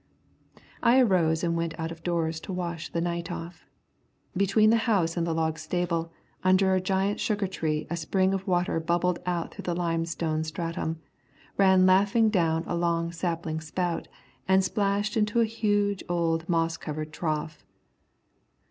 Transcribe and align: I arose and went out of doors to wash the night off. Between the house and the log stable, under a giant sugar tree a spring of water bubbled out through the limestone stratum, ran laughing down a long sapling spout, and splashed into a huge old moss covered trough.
I 0.81 0.99
arose 0.99 1.43
and 1.43 1.55
went 1.55 1.79
out 1.79 1.91
of 1.91 2.01
doors 2.01 2.39
to 2.39 2.51
wash 2.51 2.89
the 2.89 3.01
night 3.01 3.31
off. 3.31 3.67
Between 4.35 4.71
the 4.71 4.77
house 4.89 5.15
and 5.15 5.27
the 5.27 5.33
log 5.35 5.59
stable, 5.59 6.11
under 6.43 6.73
a 6.73 6.81
giant 6.81 7.19
sugar 7.19 7.45
tree 7.45 7.85
a 7.87 7.95
spring 7.95 8.33
of 8.33 8.47
water 8.47 8.79
bubbled 8.79 9.19
out 9.27 9.53
through 9.53 9.61
the 9.65 9.75
limestone 9.75 10.43
stratum, 10.43 10.99
ran 11.55 11.85
laughing 11.85 12.29
down 12.31 12.63
a 12.65 12.75
long 12.75 13.11
sapling 13.11 13.61
spout, 13.61 14.07
and 14.47 14.63
splashed 14.63 15.15
into 15.15 15.39
a 15.39 15.45
huge 15.45 16.03
old 16.09 16.49
moss 16.49 16.77
covered 16.77 17.13
trough. 17.13 17.63